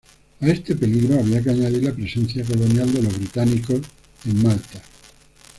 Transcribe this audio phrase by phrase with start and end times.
[0.39, 3.81] A este peligro había que añadir la presencia colonial de los británicos
[4.25, 4.81] en Malta.